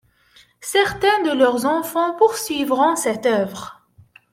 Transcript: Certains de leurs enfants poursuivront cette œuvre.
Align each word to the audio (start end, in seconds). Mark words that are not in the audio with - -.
Certains 0.65 1.21
de 1.21 1.37
leurs 1.37 1.67
enfants 1.67 2.15
poursuivront 2.15 2.95
cette 2.95 3.27
œuvre. 3.27 3.81